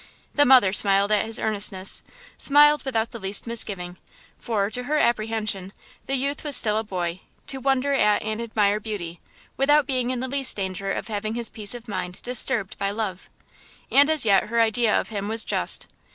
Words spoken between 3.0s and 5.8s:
the least misgiving; for, to her apprehension,